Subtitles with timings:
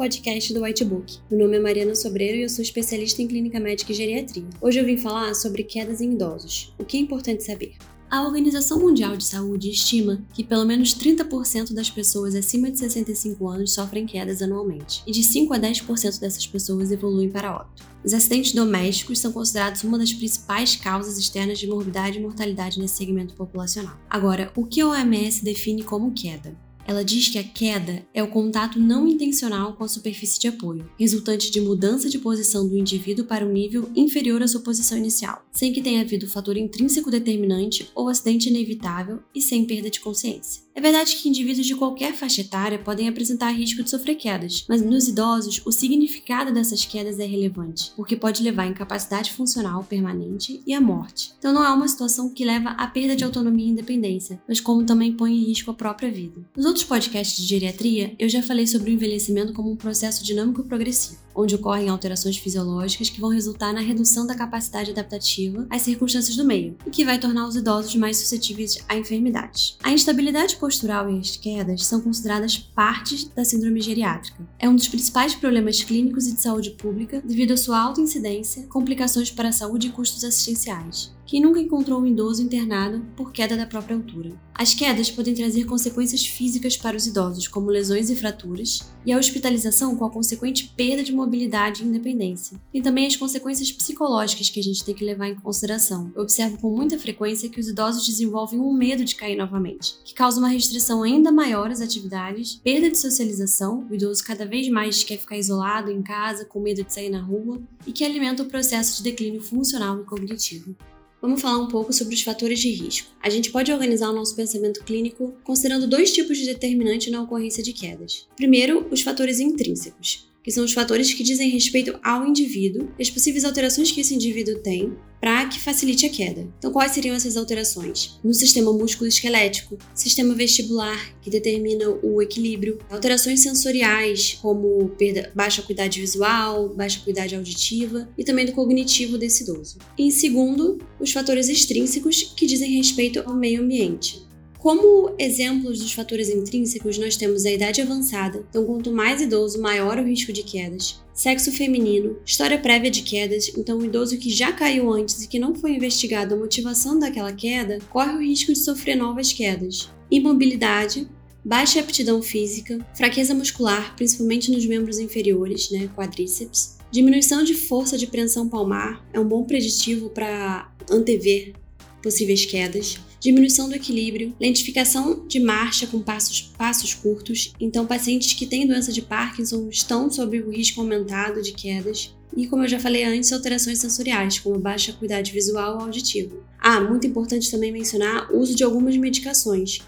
[0.00, 1.18] Podcast do Whitebook.
[1.30, 4.46] Meu nome é Mariana Sobreiro e eu sou especialista em clínica médica e geriatria.
[4.58, 6.74] Hoje eu vim falar sobre quedas em idosos.
[6.78, 7.74] O que é importante saber?
[8.10, 13.46] A Organização Mundial de Saúde estima que pelo menos 30% das pessoas acima de 65
[13.46, 17.84] anos sofrem quedas anualmente, e de 5 a 10% dessas pessoas evoluem para óbito.
[18.02, 22.96] Os acidentes domésticos são considerados uma das principais causas externas de morbidade e mortalidade nesse
[22.96, 24.00] segmento populacional.
[24.08, 26.56] Agora, o que a OMS define como queda?
[26.86, 30.90] Ela diz que a queda é o contato não intencional com a superfície de apoio,
[30.98, 35.44] resultante de mudança de posição do indivíduo para um nível inferior à sua posição inicial,
[35.52, 40.69] sem que tenha havido fator intrínseco determinante ou acidente inevitável e sem perda de consciência.
[40.80, 44.80] É verdade que indivíduos de qualquer faixa etária podem apresentar risco de sofrer quedas, mas
[44.80, 50.62] nos idosos o significado dessas quedas é relevante, porque pode levar a incapacidade funcional permanente
[50.66, 51.34] e à morte.
[51.38, 54.86] Então não é uma situação que leva à perda de autonomia e independência, mas como
[54.86, 56.40] também põe em risco a própria vida.
[56.56, 60.64] Nos outros podcasts de geriatria, eu já falei sobre o envelhecimento como um processo dinâmico
[60.64, 66.36] progressivo onde ocorrem alterações fisiológicas que vão resultar na redução da capacidade adaptativa às circunstâncias
[66.36, 69.76] do meio e que vai tornar os idosos mais suscetíveis a enfermidades.
[69.82, 74.46] A instabilidade postural e as quedas são consideradas partes da síndrome geriátrica.
[74.58, 78.66] É um dos principais problemas clínicos e de saúde pública devido à sua alta incidência,
[78.68, 81.12] complicações para a saúde e custos assistenciais.
[81.30, 84.32] Quem nunca encontrou um idoso internado por queda da própria altura?
[84.52, 89.16] As quedas podem trazer consequências físicas para os idosos, como lesões e fraturas, e a
[89.16, 92.60] hospitalização com a consequente perda de mobilidade e independência.
[92.74, 96.10] E também as consequências psicológicas que a gente tem que levar em consideração.
[96.16, 100.12] Eu observo com muita frequência que os idosos desenvolvem um medo de cair novamente, que
[100.12, 105.04] causa uma restrição ainda maior às atividades, perda de socialização, o idoso cada vez mais
[105.04, 108.46] quer ficar isolado em casa, com medo de sair na rua, e que alimenta o
[108.46, 110.74] processo de declínio funcional e cognitivo.
[111.20, 113.10] Vamos falar um pouco sobre os fatores de risco.
[113.22, 117.62] A gente pode organizar o nosso pensamento clínico considerando dois tipos de determinante na ocorrência
[117.62, 118.26] de quedas.
[118.36, 123.10] Primeiro, os fatores intrínsecos, que são os fatores que dizem respeito ao indivíduo e as
[123.10, 126.48] possíveis alterações que esse indivíduo tem para que facilite a queda.
[126.58, 128.18] Então, quais seriam essas alterações?
[128.24, 136.00] No sistema músculo-esquelético, sistema vestibular, que determina o equilíbrio, alterações sensoriais, como perda, baixa acuidade
[136.00, 139.78] visual, baixa acuidade auditiva e também do cognitivo desse idoso.
[139.98, 144.29] E em segundo, os fatores extrínsecos, que dizem respeito ao meio ambiente.
[144.60, 149.98] Como exemplos dos fatores intrínsecos, nós temos a idade avançada, então quanto mais idoso, maior
[149.98, 151.00] o risco de quedas.
[151.14, 155.38] Sexo feminino, história prévia de quedas, então um idoso que já caiu antes e que
[155.38, 159.90] não foi investigado a motivação daquela queda, corre o risco de sofrer novas quedas.
[160.10, 161.08] Imobilidade,
[161.42, 166.76] baixa aptidão física, fraqueza muscular, principalmente nos membros inferiores, né, quadríceps.
[166.90, 171.54] Diminuição de força de preensão palmar é um bom preditivo para antever
[172.02, 177.52] possíveis quedas diminuição do equilíbrio, lentificação de marcha com passos, passos curtos.
[177.60, 182.14] Então, pacientes que têm doença de Parkinson estão sob o risco aumentado de quedas.
[182.36, 186.36] E, como eu já falei antes, alterações sensoriais, como baixa acuidade visual ou auditiva.
[186.58, 189.80] Ah, muito importante também mencionar o uso de algumas medicações,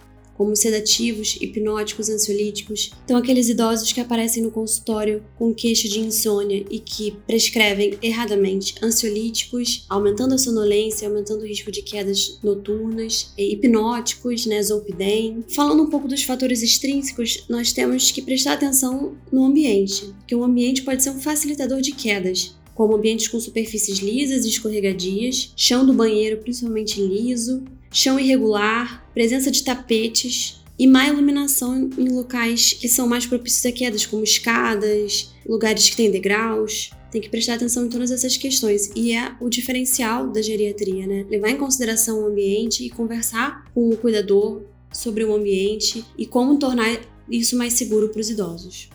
[0.43, 2.91] como sedativos, hipnóticos, ansiolíticos.
[3.05, 8.75] Então, aqueles idosos que aparecem no consultório com queixa de insônia e que prescrevem erradamente
[8.83, 15.45] ansiolíticos, aumentando a sonolência, aumentando o risco de quedas noturnas, hipnóticos, né, zolpidem.
[15.55, 20.43] Falando um pouco dos fatores extrínsecos, nós temos que prestar atenção no ambiente, que o
[20.43, 25.87] ambiente pode ser um facilitador de quedas como ambientes com superfícies lisas e escorregadias, chão
[25.87, 32.89] do banheiro principalmente liso, chão irregular, presença de tapetes e má iluminação em locais que
[32.89, 36.91] são mais propícios a quedas, como escadas, lugares que têm degraus.
[37.11, 38.91] Tem que prestar atenção em todas essas questões.
[38.97, 41.27] E é o diferencial da geriatria, né?
[41.31, 46.59] Levar em consideração o ambiente e conversar com o cuidador sobre o ambiente e como
[46.59, 47.01] tornar
[47.31, 48.89] isso mais seguro para os idosos.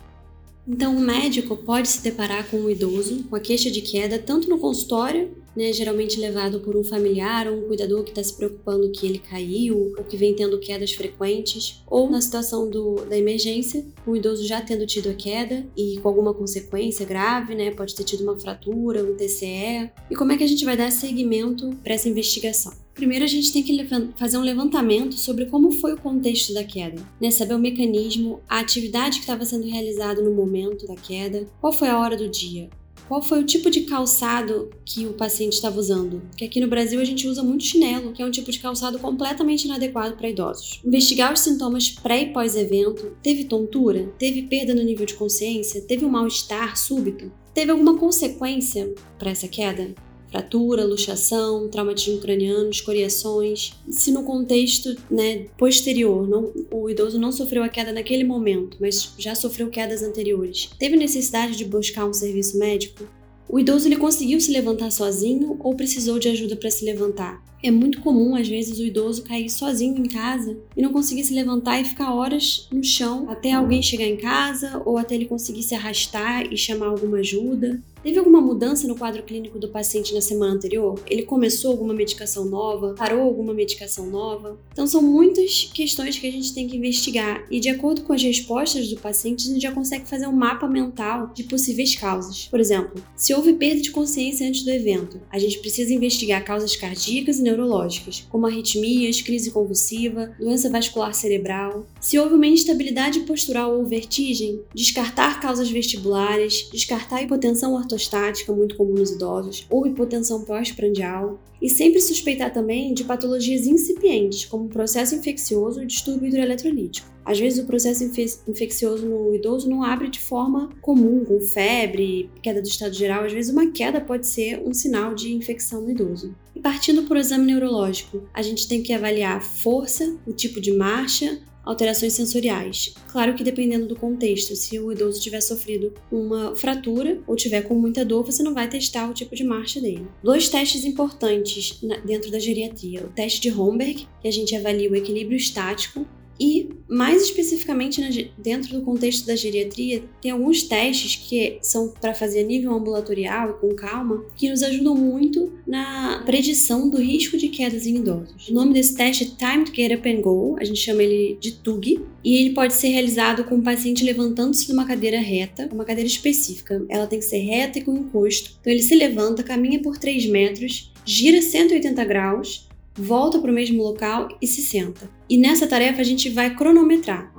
[0.68, 4.50] Então, o médico pode se deparar com um idoso com a queixa de queda tanto
[4.50, 8.90] no consultório, né, geralmente levado por um familiar ou um cuidador que está se preocupando
[8.92, 13.82] que ele caiu ou que vem tendo quedas frequentes, ou na situação do, da emergência,
[14.06, 18.04] o idoso já tendo tido a queda e com alguma consequência grave, né, pode ter
[18.04, 19.90] tido uma fratura, um TCE.
[20.10, 22.87] E como é que a gente vai dar seguimento para essa investigação?
[22.98, 23.86] Primeiro, a gente tem que
[24.16, 27.30] fazer um levantamento sobre como foi o contexto da queda, né?
[27.30, 31.86] saber o mecanismo, a atividade que estava sendo realizada no momento da queda, qual foi
[31.86, 32.68] a hora do dia,
[33.06, 36.22] qual foi o tipo de calçado que o paciente estava usando.
[36.28, 38.98] Porque aqui no Brasil a gente usa muito chinelo, que é um tipo de calçado
[38.98, 40.80] completamente inadequado para idosos.
[40.84, 43.16] Investigar os sintomas pré e pós-evento.
[43.22, 44.12] Teve tontura?
[44.18, 45.82] Teve perda no nível de consciência?
[45.82, 47.30] Teve um mal-estar súbito?
[47.54, 49.94] Teve alguma consequência para essa queda?
[50.30, 53.72] Fratura, luxação, traumatismo craniano, escoriações.
[53.90, 59.14] Se no contexto né, posterior não, o idoso não sofreu a queda naquele momento, mas
[59.18, 63.04] já sofreu quedas anteriores, teve necessidade de buscar um serviço médico?
[63.48, 67.42] O idoso ele conseguiu se levantar sozinho ou precisou de ajuda para se levantar?
[67.62, 71.34] É muito comum, às vezes, o idoso cair sozinho em casa e não conseguir se
[71.34, 75.64] levantar e ficar horas no chão até alguém chegar em casa ou até ele conseguir
[75.64, 77.82] se arrastar e chamar alguma ajuda.
[78.02, 81.02] Teve alguma mudança no quadro clínico do paciente na semana anterior?
[81.06, 82.94] Ele começou alguma medicação nova?
[82.94, 84.58] Parou alguma medicação nova?
[84.72, 88.22] Então, são muitas questões que a gente tem que investigar e, de acordo com as
[88.22, 92.46] respostas do paciente, a gente já consegue fazer um mapa mental de possíveis causas.
[92.46, 96.76] Por exemplo, se houve perda de consciência antes do evento, a gente precisa investigar causas
[96.76, 101.86] cardíacas e neurológicas, como arritmias, crise convulsiva, doença vascular cerebral.
[102.00, 108.94] Se houve uma instabilidade postural ou vertigem, descartar causas vestibulares, descartar hipotensão ortostática, muito comum
[108.94, 115.82] nos idosos, ou hipotensão pós-prandial, e sempre suspeitar também de patologias incipientes, como processo infeccioso
[115.82, 117.08] e distúrbio hidroeletrolítico.
[117.24, 118.02] Às vezes o processo
[118.48, 123.24] infeccioso no idoso não abre de forma comum, com febre, queda do estado geral.
[123.24, 126.34] Às vezes uma queda pode ser um sinal de infecção no idoso.
[126.56, 130.58] E partindo para o exame neurológico, a gente tem que avaliar a força, o tipo
[130.58, 131.38] de marcha,
[131.68, 132.94] alterações sensoriais.
[133.08, 137.74] Claro que dependendo do contexto, se o idoso tiver sofrido uma fratura ou tiver com
[137.74, 140.06] muita dor, você não vai testar o tipo de marcha dele.
[140.22, 144.96] Dois testes importantes dentro da geriatria: o teste de Homberg, que a gente avalia o
[144.96, 146.06] equilíbrio estático
[146.38, 152.40] e, mais especificamente dentro do contexto da geriatria, tem alguns testes que são para fazer
[152.40, 157.48] a nível ambulatorial e com calma, que nos ajudam muito na predição do risco de
[157.48, 158.48] quedas em idosos.
[158.48, 161.52] O nome desse teste é Timed Get Up and Go, a gente chama ele de
[161.52, 165.84] TUG, e ele pode ser realizado com o paciente levantando-se de uma cadeira reta, uma
[165.84, 166.84] cadeira específica.
[166.88, 168.52] Ela tem que ser reta e com encosto.
[168.60, 172.67] Então ele se levanta, caminha por 3 metros, gira 180 graus
[172.98, 175.08] volta para o mesmo local e se senta.
[175.28, 177.32] E nessa tarefa a gente vai cronometrar.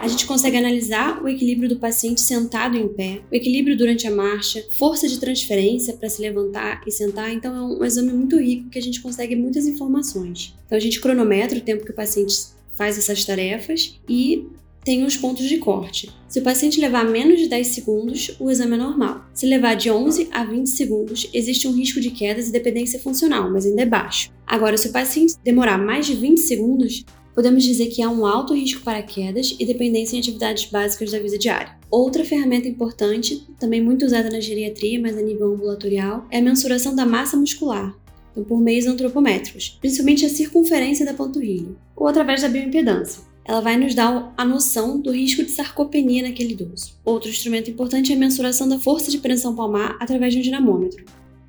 [0.00, 4.10] A gente consegue analisar o equilíbrio do paciente sentado em pé, o equilíbrio durante a
[4.10, 7.32] marcha, força de transferência para se levantar e sentar.
[7.32, 10.54] Então é um exame muito rico que a gente consegue muitas informações.
[10.66, 12.34] Então a gente cronometra o tempo que o paciente
[12.74, 14.46] faz essas tarefas e
[14.84, 16.10] tem os pontos de corte.
[16.28, 19.24] Se o paciente levar menos de 10 segundos, o exame é normal.
[19.34, 23.50] Se levar de 11 a 20 segundos, existe um risco de quedas e dependência funcional,
[23.50, 24.30] mas ainda é baixo.
[24.46, 27.04] Agora, se o paciente demorar mais de 20 segundos,
[27.34, 31.18] podemos dizer que há um alto risco para quedas e dependência em atividades básicas da
[31.18, 31.76] vida diária.
[31.90, 36.94] Outra ferramenta importante, também muito usada na geriatria, mas a nível ambulatorial, é a mensuração
[36.94, 37.94] da massa muscular,
[38.30, 43.76] então por meios antropométricos, principalmente a circunferência da panturrilha, ou através da bioimpedância ela vai
[43.76, 46.94] nos dar a noção do risco de sarcopenia naquele idoso.
[47.04, 51.04] Outro instrumento importante é a mensuração da força de pressão palmar através de um dinamômetro.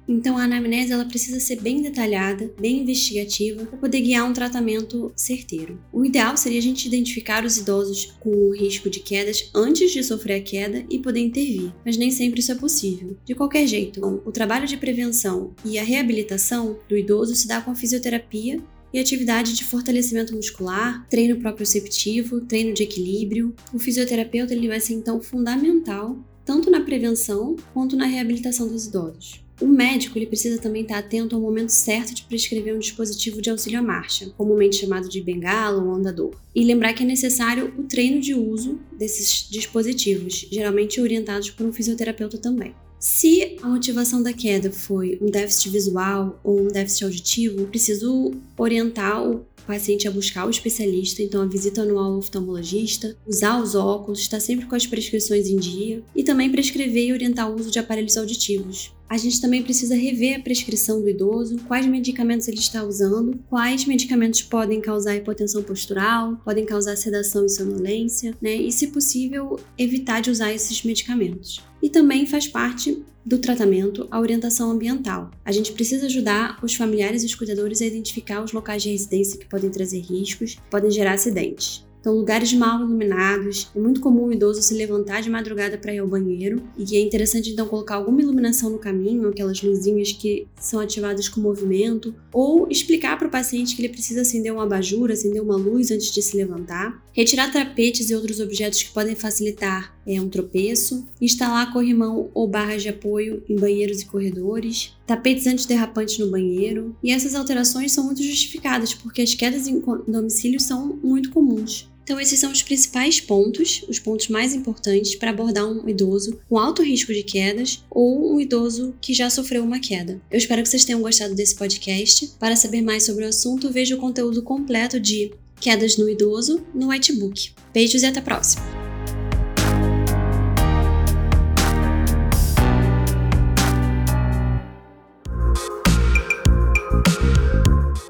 [0.08, 5.12] Então a anamnese ela precisa ser bem detalhada, bem investigativa, para poder guiar um tratamento
[5.16, 5.80] certeiro.
[5.92, 10.36] O ideal seria a gente identificar os idosos com risco de quedas antes de sofrer
[10.36, 13.16] a queda e poder intervir, mas nem sempre isso é possível.
[13.24, 17.72] De qualquer jeito, o trabalho de prevenção e a reabilitação do idoso se dá com
[17.72, 18.62] a fisioterapia
[18.94, 23.56] e atividade de fortalecimento muscular, treino proprioceptivo, treino de equilíbrio.
[23.74, 29.44] O fisioterapeuta ele vai ser então fundamental tanto na prevenção quanto na reabilitação dos idosos.
[29.62, 33.50] O médico ele precisa também estar atento ao momento certo de prescrever um dispositivo de
[33.52, 37.84] auxílio à marcha, comumente chamado de bengala ou andador, e lembrar que é necessário o
[37.84, 42.74] treino de uso desses dispositivos, geralmente orientados por um fisioterapeuta também.
[43.02, 49.28] Se a motivação da queda foi um déficit visual ou um déficit auditivo, preciso orientar
[49.28, 54.20] o paciente a buscar o especialista, então a visita anual ao oftalmologista, usar os óculos,
[54.20, 57.80] estar sempre com as prescrições em dia e também prescrever e orientar o uso de
[57.80, 58.94] aparelhos auditivos.
[59.12, 63.84] A gente também precisa rever a prescrição do idoso, quais medicamentos ele está usando, quais
[63.84, 68.56] medicamentos podem causar hipotensão postural, podem causar sedação e sonolência, né?
[68.56, 71.62] E, se possível, evitar de usar esses medicamentos.
[71.84, 75.30] E também faz parte do tratamento a orientação ambiental.
[75.44, 79.38] A gente precisa ajudar os familiares e os cuidadores a identificar os locais de residência
[79.38, 81.86] que podem trazer riscos, podem gerar acidentes.
[82.02, 83.70] Então, lugares mal iluminados.
[83.76, 86.62] É muito comum o idoso se levantar de madrugada para ir ao banheiro.
[86.76, 91.40] E é interessante, então, colocar alguma iluminação no caminho, aquelas luzinhas que são ativadas com
[91.40, 92.14] movimento.
[92.34, 96.12] Ou explicar para o paciente que ele precisa acender um abajur, acender uma luz antes
[96.12, 97.06] de se levantar.
[97.14, 101.08] Retirar tapetes e outros objetos que podem facilitar é, um tropeço.
[101.22, 104.98] Instalar corrimão ou barras de apoio em banheiros e corredores.
[105.06, 106.96] Tapetes antiderrapantes no banheiro.
[107.04, 111.91] E essas alterações são muito justificadas, porque as quedas em domicílio são muito comuns.
[112.04, 116.58] Então, esses são os principais pontos, os pontos mais importantes para abordar um idoso com
[116.58, 120.20] alto risco de quedas ou um idoso que já sofreu uma queda.
[120.30, 122.28] Eu espero que vocês tenham gostado desse podcast.
[122.40, 126.88] Para saber mais sobre o assunto, veja o conteúdo completo de Quedas no Idoso no
[126.88, 127.52] Whitebook.
[127.72, 128.82] Beijos e até a próxima!